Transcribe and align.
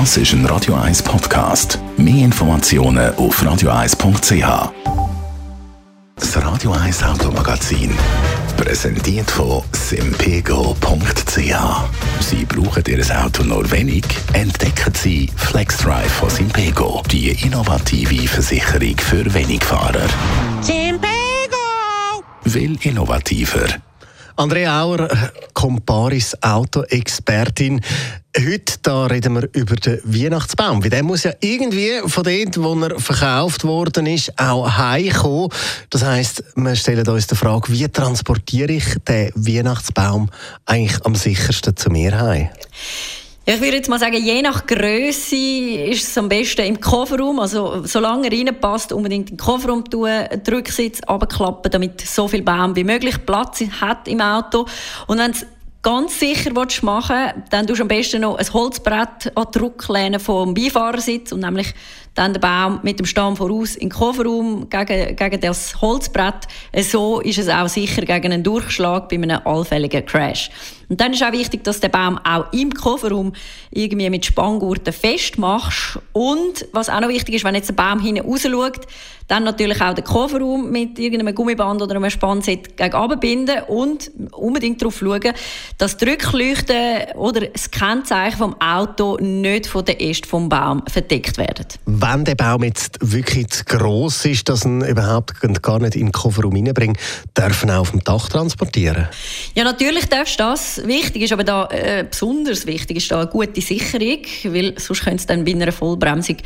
Das 0.00 0.16
ist 0.16 0.32
ein 0.32 0.44
Radio 0.46 0.74
1 0.74 1.04
Podcast. 1.04 1.78
Mehr 1.96 2.24
Informationen 2.24 3.14
auf 3.14 3.40
radio1.ch. 3.40 4.72
Das 6.16 6.36
Radio 6.44 6.72
1 6.72 7.04
Automagazin. 7.04 7.94
Präsentiert 8.56 9.30
von 9.30 9.62
simpego.ch. 9.70 11.38
Sie 12.18 12.44
brauchen 12.44 12.82
Ihr 12.88 13.24
Auto 13.24 13.44
nur 13.44 13.70
wenig? 13.70 14.04
Entdecken 14.32 14.92
Sie 14.94 15.30
FlexDrive 15.36 16.10
von 16.10 16.28
Simpego, 16.28 17.00
die 17.12 17.30
innovative 17.46 18.26
Versicherung 18.26 18.98
für 18.98 19.32
Wenigfahrer. 19.32 20.08
Simpego! 20.60 21.06
Will 22.42 22.76
innovativer. 22.82 23.68
Andrea 24.36 24.82
Auer, 24.82 25.08
Comparis 25.52 26.36
Auto-Expertin. 26.42 27.80
Heute 28.36 28.74
da 28.82 29.06
reden 29.06 29.34
wir 29.34 29.48
über 29.52 29.76
den 29.76 30.00
Weihnachtsbaum. 30.02 30.82
Weil 30.82 30.90
der 30.90 31.04
muss 31.04 31.22
ja 31.22 31.32
irgendwie 31.40 32.00
von 32.06 32.24
dort, 32.24 32.60
wo 32.60 32.74
er 32.80 32.98
verkauft 32.98 33.62
worden 33.62 34.06
ist, 34.06 34.36
auch 34.36 34.76
heimkommen. 34.76 35.50
Das 35.90 36.02
heisst, 36.04 36.42
wir 36.56 36.74
stellen 36.74 37.06
uns 37.06 37.28
die 37.28 37.36
Frage, 37.36 37.72
wie 37.72 37.88
transportiere 37.88 38.72
ich 38.72 38.96
den 39.06 39.30
Weihnachtsbaum 39.36 40.28
eigentlich 40.66 41.04
am 41.04 41.14
sichersten 41.14 41.76
zu 41.76 41.90
mir 41.90 42.20
heim? 42.20 42.48
Ich 43.46 43.60
würde 43.60 43.76
jetzt 43.76 43.90
mal 43.90 43.98
sagen, 43.98 44.16
je 44.16 44.40
nach 44.40 44.66
Größe 44.66 45.36
ist 45.36 46.08
es 46.08 46.16
am 46.16 46.30
besten 46.30 46.62
im 46.62 46.80
Kofferraum. 46.80 47.38
Also, 47.40 47.84
solange 47.84 48.28
er 48.28 48.32
reinpasst, 48.32 48.90
unbedingt 48.90 49.28
in 49.28 49.36
den 49.36 49.44
Kofferraum 49.44 49.84
tun, 49.84 50.08
den 50.08 50.54
Rücksitz 50.54 51.02
damit 51.70 52.00
so 52.00 52.26
viel 52.26 52.40
Baum 52.40 52.74
wie 52.74 52.84
möglich 52.84 53.26
Platz 53.26 53.62
hat 53.82 54.08
im 54.08 54.22
Auto. 54.22 54.64
Und 55.08 55.18
wenn 55.18 55.34
ganz 55.82 56.18
sicher 56.18 56.52
machen 56.54 57.16
willst, 57.16 57.52
dann 57.52 57.66
tust 57.66 57.80
du 57.80 57.82
am 57.82 57.88
besten 57.88 58.22
noch 58.22 58.36
ein 58.36 58.50
Holzbrett 58.50 59.30
an 59.34 59.46
die 59.54 59.58
Rücklehne 59.58 60.20
vom 60.20 60.54
Beifahrersitz 60.54 61.30
und 61.30 61.40
nämlich 61.40 61.74
dann 62.14 62.32
den 62.32 62.40
Baum 62.40 62.80
mit 62.82 62.98
dem 62.98 63.06
Stamm 63.06 63.36
voraus 63.36 63.74
in 63.74 63.88
den 63.88 63.90
Kofferraum 63.90 64.68
gegen, 64.70 65.16
gegen 65.16 65.40
das 65.40 65.80
Holzbrett. 65.80 66.46
So 66.82 67.20
ist 67.20 67.38
es 67.38 67.48
auch 67.48 67.68
sicher 67.68 68.02
gegen 68.02 68.32
einen 68.32 68.42
Durchschlag 68.42 69.08
bei 69.08 69.16
einem 69.16 69.40
allfälligen 69.44 70.06
Crash. 70.06 70.50
Und 70.88 71.00
dann 71.00 71.12
ist 71.12 71.22
auch 71.22 71.32
wichtig, 71.32 71.64
dass 71.64 71.80
den 71.80 71.90
Baum 71.90 72.18
auch 72.18 72.52
im 72.52 72.72
Kofferraum 72.72 73.32
irgendwie 73.70 74.10
mit 74.10 74.26
Spanngurten 74.26 74.92
festmachst. 74.92 75.98
Und 76.12 76.66
was 76.72 76.88
auch 76.88 77.00
noch 77.00 77.08
wichtig 77.08 77.36
ist, 77.36 77.44
wenn 77.44 77.54
jetzt 77.54 77.68
der 77.68 77.74
Baum 77.74 78.00
hinten 78.00 78.24
raus 78.24 78.42
schaut, 78.42 78.80
dann 79.26 79.44
natürlich 79.44 79.80
auch 79.80 79.94
den 79.94 80.04
Kofferraum 80.04 80.70
mit 80.70 80.98
irgendeinem 80.98 81.34
Gummiband 81.34 81.80
oder 81.80 81.96
einem 81.96 82.10
Spannset 82.10 82.76
gegen 82.76 83.20
binden 83.20 83.62
und 83.68 84.10
unbedingt 84.32 84.82
darauf 84.82 84.98
schauen, 84.98 85.32
dass 85.78 85.96
die 85.96 86.10
Rückleuchten 86.10 87.16
oder 87.16 87.46
das 87.46 87.70
Kennzeichen 87.70 88.36
vom 88.36 88.60
Auto 88.60 89.16
nicht 89.20 89.66
von 89.66 89.84
der 89.84 90.00
Äste 90.00 90.28
vom 90.28 90.50
Baum 90.50 90.82
verdeckt 90.86 91.38
werden 91.38 91.66
wenn 92.04 92.24
der 92.24 92.34
Baum 92.34 92.62
jetzt 92.64 92.98
wirklich 93.00 93.48
zu 93.48 93.64
gross 93.64 94.26
ist, 94.26 94.48
dass 94.50 94.64
ihn 94.66 94.82
überhaupt 94.82 95.40
gar 95.62 95.78
nicht 95.78 95.96
in 95.96 96.06
den 96.06 96.12
Kofferraum 96.12 96.54
reinbringt, 96.54 96.98
dürfen 97.36 97.70
auch 97.70 97.80
auf 97.80 97.92
dem 97.92 98.04
Dach 98.04 98.28
transportieren? 98.28 99.08
Ja, 99.54 99.64
natürlich 99.64 100.06
darfst 100.06 100.38
du 100.38 100.44
das. 100.44 100.86
Wichtig 100.86 101.22
ist 101.22 101.32
aber 101.32 101.44
da, 101.44 101.66
äh, 101.70 102.04
besonders 102.08 102.66
wichtig 102.66 102.98
ist 102.98 103.10
da 103.10 103.20
eine 103.20 103.30
gute 103.30 103.60
Sicherung, 103.62 104.18
weil 104.44 104.78
sonst 104.78 105.02
könnte 105.02 105.16
es 105.16 105.26
dann 105.26 105.44
bei 105.46 105.52
einer 105.52 105.72
Vollbremsung 105.72 106.36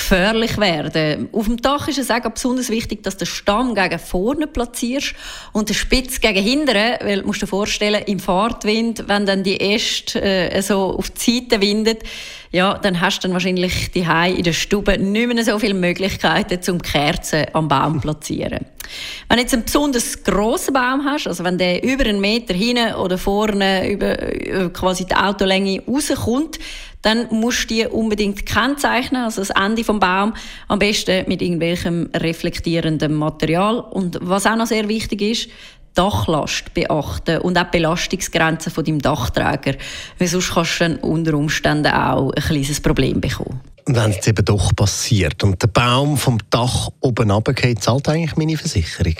gefährlich 0.00 0.58
werden. 0.58 1.28
Auf 1.32 1.46
dem 1.46 1.58
Dach 1.58 1.86
ist 1.88 1.98
es 1.98 2.10
auch 2.10 2.20
besonders 2.20 2.70
wichtig, 2.70 3.02
dass 3.02 3.16
du 3.16 3.24
den 3.24 3.30
Stamm 3.30 3.74
gegen 3.74 3.98
vorne 3.98 4.46
platzierst 4.46 5.14
und 5.52 5.68
den 5.68 5.76
Spitz 5.76 6.20
gegen 6.20 6.42
hinten, 6.42 6.74
weil 6.74 7.20
du 7.20 7.26
musst 7.26 7.42
dir 7.42 7.46
vorstellen, 7.46 8.02
im 8.06 8.18
Fahrtwind, 8.18 9.04
wenn 9.06 9.26
dann 9.26 9.42
die 9.42 9.60
Äste 9.60 10.20
äh, 10.20 10.60
so 10.62 10.96
auf 10.98 11.10
die 11.10 11.40
Seite 11.40 11.60
windet, 11.60 12.02
ja, 12.52 12.78
dann 12.78 13.00
hast 13.00 13.18
du 13.18 13.28
dann 13.28 13.34
wahrscheinlich 13.34 13.92
die 13.92 14.00
in 14.00 14.42
der 14.42 14.52
Stube 14.52 14.98
nicht 14.98 15.32
mehr 15.32 15.44
so 15.44 15.58
viele 15.58 15.74
Möglichkeiten 15.74 16.60
zum 16.60 16.82
Kerzen 16.82 17.46
am 17.52 17.68
Baum 17.68 18.00
platzieren. 18.00 18.66
Wenn 19.28 19.36
du 19.36 19.42
jetzt 19.42 19.54
einen 19.54 19.64
besonders 19.64 20.24
grossen 20.24 20.74
Baum 20.74 21.04
hast, 21.04 21.28
also 21.28 21.44
wenn 21.44 21.58
der 21.58 21.84
über 21.84 22.04
einen 22.04 22.20
Meter 22.20 22.54
hinten 22.54 22.94
oder 22.94 23.18
vorne 23.18 23.88
über, 23.88 24.34
über 24.34 24.70
quasi 24.70 25.04
die 25.04 25.14
Autolänge 25.14 25.82
rauskommt, 25.86 26.58
dann 27.02 27.26
musst 27.30 27.70
du 27.70 27.74
die 27.74 27.86
unbedingt 27.86 28.44
kennzeichnen, 28.46 29.24
also 29.24 29.40
das 29.40 29.50
Ende 29.50 29.84
vom 29.84 30.00
Baum, 30.00 30.34
am 30.68 30.78
besten 30.78 31.24
mit 31.28 31.42
irgendwelchem 31.42 32.10
reflektierendem 32.14 33.14
Material. 33.14 33.80
Und 33.80 34.18
was 34.20 34.46
auch 34.46 34.56
noch 34.56 34.66
sehr 34.66 34.88
wichtig 34.88 35.22
ist, 35.22 35.48
Dachlast 35.94 36.72
beachten 36.72 37.38
und 37.38 37.58
auch 37.58 37.64
die 37.64 37.78
Belastungsgrenzen 37.78 38.72
von 38.72 38.84
deinem 38.84 39.00
Dachträger. 39.00 39.76
Weil 40.18 40.28
sonst 40.28 40.54
kannst 40.54 40.80
du 40.80 40.84
dann 40.84 40.96
unter 40.96 41.34
Umständen 41.34 41.92
auch 41.92 42.32
ein 42.32 42.42
kleines 42.42 42.80
Problem 42.80 43.20
bekommen. 43.20 43.60
Und 43.90 43.96
wenn 43.96 44.12
es 44.12 44.24
eben 44.24 44.44
doch 44.44 44.72
passiert 44.76 45.42
und 45.42 45.60
der 45.60 45.66
Baum 45.66 46.16
vom 46.16 46.38
Dach 46.48 46.90
oben 47.00 47.28
runtergeht, 47.28 47.82
zahlt 47.82 48.08
eigentlich 48.08 48.36
meine 48.36 48.56
Versicherung? 48.56 49.16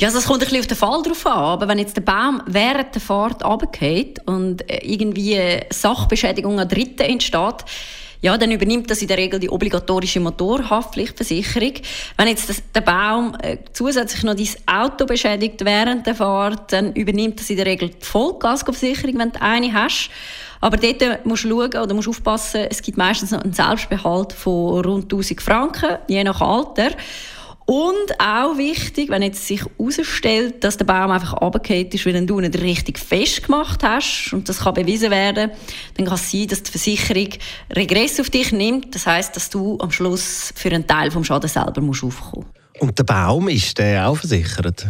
Ja, 0.00 0.08
also 0.08 0.18
das 0.18 0.26
kommt 0.26 0.42
ein 0.42 0.48
bisschen 0.48 0.58
auf 0.58 0.66
den 0.66 0.76
Fall 0.76 1.02
drauf 1.04 1.26
an. 1.26 1.32
Aber 1.32 1.68
wenn 1.68 1.78
jetzt 1.78 1.96
der 1.96 2.00
Baum 2.00 2.42
während 2.46 2.92
der 2.92 3.00
Fahrt 3.00 3.44
runtergeht 3.44 4.18
und 4.26 4.64
irgendwie 4.66 5.38
Sachbeschädigung 5.70 6.58
an 6.58 6.68
Dritten 6.68 7.02
entsteht, 7.02 7.64
ja, 8.22 8.36
dann 8.36 8.50
übernimmt 8.50 8.90
das 8.90 9.00
in 9.00 9.08
der 9.08 9.16
Regel 9.16 9.40
die 9.40 9.48
obligatorische 9.48 10.20
Motorhaftpflichtversicherung. 10.20 11.72
Wenn 12.16 12.28
jetzt 12.28 12.48
das, 12.48 12.62
der 12.74 12.82
Baum 12.82 13.36
äh, 13.42 13.58
zusätzlich 13.72 14.22
noch 14.24 14.34
dein 14.34 14.48
Auto 14.66 15.06
beschädigt 15.06 15.64
während 15.64 16.06
der 16.06 16.14
Fahrt, 16.14 16.72
dann 16.72 16.92
übernimmt 16.92 17.40
das 17.40 17.48
in 17.50 17.56
der 17.56 17.66
Regel 17.66 17.90
die 17.90 18.04
Vollkaskoversicherung, 18.04 19.18
wenn 19.18 19.32
du 19.32 19.40
eine 19.40 19.72
hast. 19.72 20.10
Aber 20.60 20.76
dort 20.76 21.24
musst 21.24 21.44
du 21.44 21.48
schauen 21.48 21.82
oder 21.82 21.94
musst 21.94 22.08
aufpassen, 22.08 22.66
es 22.68 22.82
gibt 22.82 22.98
meistens 22.98 23.30
noch 23.30 23.42
einen 23.42 23.54
Selbstbehalt 23.54 24.34
von 24.34 24.84
rund 24.84 25.04
1000 25.04 25.40
Franken, 25.40 25.96
je 26.06 26.22
nach 26.22 26.40
Alter. 26.42 26.90
Und 27.70 28.18
auch 28.18 28.58
wichtig, 28.58 29.10
wenn 29.10 29.22
jetzt 29.22 29.46
sich 29.46 29.62
herausstellt, 29.64 30.64
dass 30.64 30.76
der 30.76 30.86
Baum 30.86 31.12
einfach 31.12 31.40
runtergefallen 31.40 31.86
ist, 31.86 32.04
weil 32.04 32.26
du 32.26 32.40
nicht 32.40 32.60
richtig 32.60 32.98
festgemacht 32.98 33.84
hast, 33.84 34.32
und 34.32 34.48
das 34.48 34.58
kann 34.58 34.74
bewiesen 34.74 35.12
werden, 35.12 35.52
dann 35.96 36.04
kann 36.04 36.16
es 36.16 36.32
sein, 36.32 36.48
dass 36.48 36.64
die 36.64 36.70
Versicherung 36.72 37.28
Regress 37.72 38.18
auf 38.18 38.28
dich 38.28 38.50
nimmt. 38.50 38.92
Das 38.92 39.06
heißt, 39.06 39.36
dass 39.36 39.50
du 39.50 39.78
am 39.78 39.92
Schluss 39.92 40.52
für 40.56 40.70
einen 40.70 40.84
Teil 40.84 41.12
vom 41.12 41.22
Schaden 41.22 41.48
selber 41.48 41.80
musst 41.80 42.02
aufkommen 42.02 42.46
und 42.80 42.98
der 42.98 43.04
Baum, 43.04 43.48
ist 43.48 43.78
der 43.78 44.08
auch 44.08 44.16
versichert? 44.16 44.88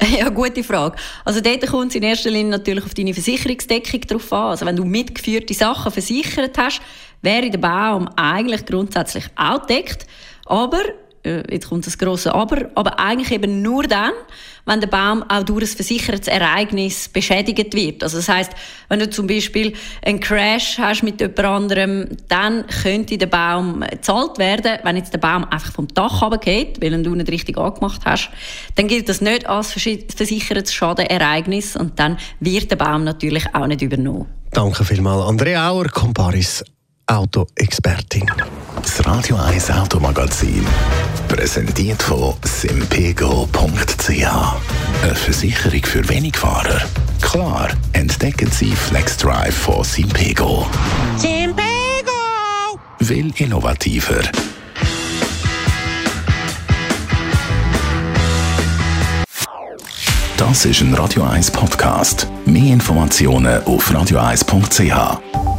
Ja, 0.18 0.28
gute 0.28 0.62
Frage. 0.64 0.96
Also 1.24 1.40
dort 1.40 1.66
kommt 1.68 1.90
es 1.90 1.94
in 1.94 2.02
erster 2.02 2.30
Linie 2.30 2.50
natürlich 2.50 2.84
auf 2.84 2.92
deine 2.92 3.14
Versicherungsdeckung 3.14 4.00
drauf 4.00 4.32
an. 4.32 4.50
Also 4.50 4.66
wenn 4.66 4.76
du 4.76 4.84
mitgeführte 4.84 5.54
Sachen 5.54 5.92
versichert 5.92 6.58
hast, 6.58 6.82
wäre 7.22 7.48
der 7.48 7.58
Baum 7.58 8.08
eigentlich 8.16 8.66
grundsätzlich 8.66 9.24
auch 9.36 9.64
deckt. 9.66 10.06
Aber 10.44 10.80
jetzt 11.24 11.68
kommt 11.68 11.86
das 11.86 11.98
große 11.98 12.34
Aber, 12.34 12.70
aber 12.74 12.98
eigentlich 12.98 13.30
eben 13.32 13.62
nur 13.62 13.84
dann, 13.84 14.12
wenn 14.66 14.80
der 14.80 14.88
Baum 14.88 15.22
auch 15.28 15.42
durch 15.42 15.64
ein 15.64 15.76
versichertes 15.76 16.28
Ereignis 16.28 17.08
beschädigt 17.08 17.74
wird. 17.74 18.02
Also 18.02 18.18
das 18.18 18.28
heißt, 18.28 18.52
wenn 18.88 19.00
du 19.00 19.10
zum 19.10 19.26
Beispiel 19.26 19.72
einen 20.04 20.20
Crash 20.20 20.78
hast 20.78 21.02
mit 21.02 21.20
jemand 21.20 21.40
anderem, 21.40 22.08
dann 22.28 22.66
könnte 22.66 23.18
der 23.18 23.26
Baum 23.26 23.80
gezahlt 23.80 24.38
werden. 24.38 24.78
Wenn 24.82 24.96
jetzt 24.96 25.12
der 25.12 25.18
Baum 25.18 25.44
einfach 25.44 25.72
vom 25.72 25.88
Dach 25.88 26.22
runtergeht, 26.22 26.80
weil 26.82 27.02
du 27.02 27.14
nicht 27.14 27.30
richtig 27.30 27.58
angemacht 27.58 28.02
hast, 28.04 28.30
dann 28.76 28.88
gilt 28.88 29.08
das 29.08 29.20
nicht 29.20 29.46
als 29.46 29.72
versichertes 29.72 30.72
Schadenereignis 30.72 31.76
und 31.76 31.98
dann 31.98 32.18
wird 32.40 32.70
der 32.70 32.76
Baum 32.76 33.04
natürlich 33.04 33.54
auch 33.54 33.66
nicht 33.66 33.82
übernommen. 33.82 34.26
Danke 34.52 34.84
vielmals, 34.84 35.26
Andrea 35.26 35.70
Auer, 35.70 35.88
Comparis 35.88 36.64
Autoexpertin. 37.10 38.30
Das 38.80 39.04
Radio 39.04 39.34
1 39.34 39.68
Automagazin 39.72 40.64
Präsentiert 41.26 42.00
von 42.00 42.34
simpego.ch. 42.44 44.10
Eine 45.02 45.14
Versicherung 45.16 45.82
für 45.82 46.08
Wenigfahrer. 46.08 46.82
Klar, 47.20 47.70
entdecken 47.94 48.48
Sie 48.52 48.70
FlexDrive 48.76 49.52
von 49.52 49.82
Simpego. 49.82 50.68
Simpego! 51.16 52.78
Will 53.00 53.32
innovativer. 53.38 54.22
Das 60.36 60.64
ist 60.64 60.80
ein 60.80 60.94
Radio 60.94 61.24
1 61.24 61.50
Podcast. 61.50 62.28
Mehr 62.46 62.72
Informationen 62.72 63.64
auf 63.64 63.90
radio1.ch. 63.90 65.49